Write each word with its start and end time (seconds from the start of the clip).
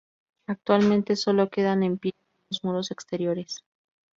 Actualmente 0.47 1.15
sólo 1.15 1.51
quedan 1.51 1.83
en 1.83 1.99
pie 1.99 2.13
algunos 2.15 2.63
muros 2.63 2.89
exteriores. 2.89 3.63